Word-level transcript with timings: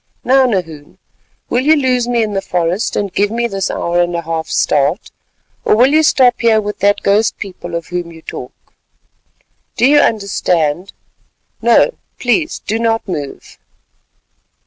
Now, 0.23 0.47
Nahoon, 0.47 0.97
will 1.47 1.59
you 1.61 1.75
lose 1.75 2.07
me 2.07 2.23
in 2.23 2.33
the 2.33 2.41
forest 2.41 2.95
and 2.95 3.13
give 3.13 3.29
me 3.29 3.45
this 3.47 3.69
hour 3.69 4.01
and 4.01 4.15
a 4.15 4.23
half's 4.23 4.55
start—or 4.57 5.75
will 5.75 5.93
you 5.93 6.01
stop 6.01 6.39
here 6.41 6.59
with 6.59 6.79
that 6.79 7.03
ghost 7.03 7.37
people 7.37 7.75
of 7.75 7.85
whom 7.89 8.11
you 8.11 8.23
talk? 8.23 8.73
Do 9.77 9.85
you 9.85 9.99
understand? 9.99 10.91
No, 11.61 11.91
please 12.17 12.57
do 12.65 12.79
not 12.79 13.07
move." 13.07 13.59